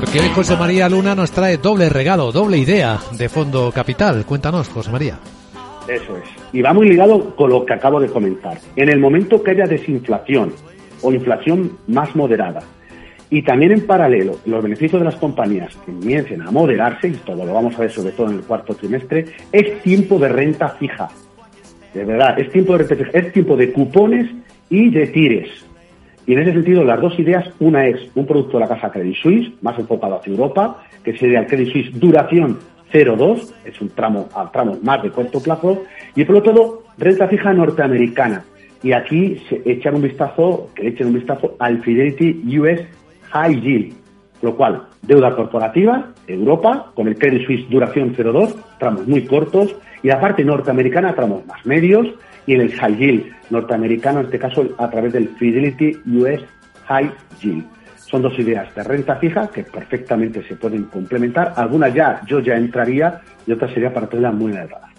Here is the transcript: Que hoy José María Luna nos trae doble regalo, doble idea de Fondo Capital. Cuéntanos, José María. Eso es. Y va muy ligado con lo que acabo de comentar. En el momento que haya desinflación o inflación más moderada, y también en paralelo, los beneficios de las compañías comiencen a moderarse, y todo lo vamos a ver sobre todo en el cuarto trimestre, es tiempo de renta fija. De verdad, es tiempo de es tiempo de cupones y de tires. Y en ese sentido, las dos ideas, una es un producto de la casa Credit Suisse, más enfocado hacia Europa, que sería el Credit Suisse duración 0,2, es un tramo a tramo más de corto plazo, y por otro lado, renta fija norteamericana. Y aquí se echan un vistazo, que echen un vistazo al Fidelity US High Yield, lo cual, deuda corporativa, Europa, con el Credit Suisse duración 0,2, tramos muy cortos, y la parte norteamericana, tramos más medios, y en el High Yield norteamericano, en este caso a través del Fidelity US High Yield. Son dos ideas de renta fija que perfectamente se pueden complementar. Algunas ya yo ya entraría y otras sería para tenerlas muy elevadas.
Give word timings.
Que 0.00 0.20
hoy 0.20 0.28
José 0.34 0.56
María 0.56 0.88
Luna 0.88 1.14
nos 1.14 1.30
trae 1.32 1.58
doble 1.58 1.90
regalo, 1.90 2.32
doble 2.32 2.56
idea 2.56 2.98
de 3.12 3.28
Fondo 3.28 3.70
Capital. 3.72 4.24
Cuéntanos, 4.24 4.68
José 4.70 4.90
María. 4.90 5.18
Eso 5.86 6.16
es. 6.16 6.24
Y 6.52 6.62
va 6.62 6.72
muy 6.72 6.88
ligado 6.88 7.36
con 7.36 7.50
lo 7.50 7.66
que 7.66 7.74
acabo 7.74 8.00
de 8.00 8.08
comentar. 8.08 8.58
En 8.74 8.88
el 8.88 8.98
momento 8.98 9.42
que 9.42 9.50
haya 9.50 9.64
desinflación 9.64 10.54
o 11.02 11.12
inflación 11.12 11.78
más 11.88 12.16
moderada, 12.16 12.60
y 13.28 13.42
también 13.42 13.72
en 13.72 13.86
paralelo, 13.86 14.38
los 14.46 14.62
beneficios 14.62 15.00
de 15.00 15.04
las 15.04 15.16
compañías 15.16 15.76
comiencen 15.84 16.40
a 16.40 16.50
moderarse, 16.50 17.08
y 17.08 17.12
todo 17.12 17.44
lo 17.44 17.52
vamos 17.52 17.74
a 17.76 17.80
ver 17.80 17.90
sobre 17.90 18.12
todo 18.12 18.30
en 18.30 18.38
el 18.38 18.44
cuarto 18.44 18.74
trimestre, 18.74 19.26
es 19.52 19.82
tiempo 19.82 20.18
de 20.18 20.28
renta 20.28 20.70
fija. 20.70 21.08
De 21.92 22.04
verdad, 22.04 22.40
es 22.40 22.50
tiempo 22.50 22.78
de 22.78 23.10
es 23.12 23.32
tiempo 23.32 23.56
de 23.56 23.72
cupones 23.72 24.30
y 24.70 24.90
de 24.90 25.06
tires. 25.08 25.50
Y 26.26 26.34
en 26.34 26.40
ese 26.40 26.52
sentido, 26.52 26.84
las 26.84 27.00
dos 27.00 27.18
ideas, 27.18 27.48
una 27.58 27.86
es 27.86 28.00
un 28.14 28.26
producto 28.26 28.58
de 28.58 28.64
la 28.64 28.68
casa 28.68 28.90
Credit 28.90 29.16
Suisse, 29.16 29.52
más 29.60 29.78
enfocado 29.78 30.16
hacia 30.16 30.30
Europa, 30.30 30.82
que 31.02 31.16
sería 31.16 31.40
el 31.40 31.46
Credit 31.46 31.72
Suisse 31.72 31.98
duración 31.98 32.58
0,2, 32.92 33.52
es 33.64 33.80
un 33.80 33.88
tramo 33.90 34.28
a 34.34 34.50
tramo 34.50 34.78
más 34.82 35.02
de 35.02 35.10
corto 35.10 35.40
plazo, 35.40 35.82
y 36.14 36.24
por 36.24 36.36
otro 36.36 36.52
lado, 36.52 36.82
renta 36.98 37.26
fija 37.26 37.52
norteamericana. 37.52 38.44
Y 38.82 38.92
aquí 38.92 39.40
se 39.48 39.62
echan 39.64 39.96
un 39.96 40.02
vistazo, 40.02 40.70
que 40.74 40.88
echen 40.88 41.08
un 41.08 41.14
vistazo 41.14 41.56
al 41.58 41.82
Fidelity 41.82 42.58
US 42.58 42.80
High 43.30 43.60
Yield, 43.60 43.94
lo 44.42 44.56
cual, 44.56 44.82
deuda 45.02 45.34
corporativa, 45.34 46.12
Europa, 46.26 46.92
con 46.94 47.08
el 47.08 47.16
Credit 47.16 47.46
Suisse 47.46 47.68
duración 47.70 48.14
0,2, 48.14 48.54
tramos 48.78 49.06
muy 49.08 49.24
cortos, 49.24 49.74
y 50.02 50.08
la 50.08 50.20
parte 50.20 50.44
norteamericana, 50.44 51.14
tramos 51.14 51.46
más 51.46 51.64
medios, 51.64 52.08
y 52.46 52.54
en 52.54 52.60
el 52.62 52.72
High 52.72 52.96
Yield 52.96 53.24
norteamericano, 53.50 54.20
en 54.20 54.26
este 54.26 54.38
caso 54.38 54.74
a 54.78 54.90
través 54.90 55.12
del 55.12 55.28
Fidelity 55.28 55.98
US 56.06 56.40
High 56.86 57.10
Yield. 57.40 57.64
Son 57.96 58.22
dos 58.22 58.38
ideas 58.38 58.74
de 58.74 58.82
renta 58.82 59.16
fija 59.16 59.48
que 59.48 59.62
perfectamente 59.62 60.42
se 60.46 60.56
pueden 60.56 60.84
complementar. 60.84 61.54
Algunas 61.56 61.94
ya 61.94 62.20
yo 62.26 62.40
ya 62.40 62.56
entraría 62.56 63.20
y 63.46 63.52
otras 63.52 63.72
sería 63.72 63.92
para 63.92 64.06
tenerlas 64.06 64.34
muy 64.34 64.52
elevadas. 64.52 64.91